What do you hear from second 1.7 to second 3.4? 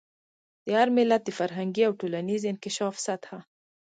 او ټولنیز انکشاف سطح.